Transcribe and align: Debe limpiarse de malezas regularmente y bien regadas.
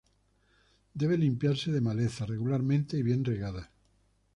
Debe 1.01 1.15
limpiarse 1.15 1.71
de 1.71 1.79
malezas 1.79 2.27
regularmente 2.27 2.97
y 2.97 3.03
bien 3.03 3.23
regadas. 3.23 3.69